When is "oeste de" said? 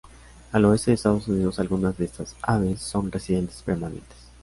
0.65-0.95